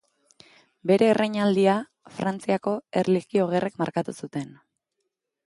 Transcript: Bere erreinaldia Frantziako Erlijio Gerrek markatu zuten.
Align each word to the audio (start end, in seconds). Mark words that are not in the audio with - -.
Bere 0.91 1.09
erreinaldia 1.15 1.75
Frantziako 2.15 2.75
Erlijio 3.03 3.47
Gerrek 3.53 3.79
markatu 3.85 4.19
zuten. 4.23 4.51